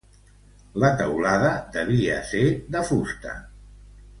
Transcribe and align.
La 0.83 0.89
teulada 1.01 1.51
devia 1.77 2.17
ser 2.33 2.43
de 2.77 2.85
fusta. 2.91 3.37